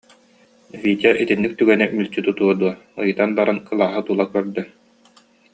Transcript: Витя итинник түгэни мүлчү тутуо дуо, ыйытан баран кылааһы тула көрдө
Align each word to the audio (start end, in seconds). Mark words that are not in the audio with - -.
Витя 0.85 1.09
итинник 1.25 1.53
түгэни 1.59 1.85
мүлчү 1.95 2.19
тутуо 2.29 2.53
дуо, 2.63 2.71
ыйытан 3.05 3.29
баран 3.41 3.57
кылааһы 3.69 4.01
тула 4.09 4.25
көрдө 4.35 4.61